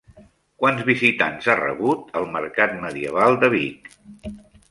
Quants 0.61 0.85
visitants 0.87 1.49
ha 1.53 1.57
rebut 1.59 2.09
el 2.21 2.25
Mercat 2.37 2.75
Medieval 2.87 3.37
de 3.45 3.51
Vic? 3.59 3.93